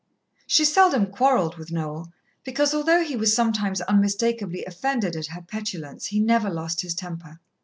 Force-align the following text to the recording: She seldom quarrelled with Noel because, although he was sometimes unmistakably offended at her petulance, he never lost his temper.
She 0.47 0.65
seldom 0.65 1.05
quarrelled 1.11 1.57
with 1.57 1.71
Noel 1.71 2.11
because, 2.43 2.73
although 2.73 3.03
he 3.03 3.15
was 3.15 3.35
sometimes 3.35 3.81
unmistakably 3.81 4.65
offended 4.65 5.15
at 5.15 5.27
her 5.27 5.43
petulance, 5.43 6.07
he 6.07 6.19
never 6.19 6.49
lost 6.49 6.81
his 6.81 6.95
temper. 6.95 7.39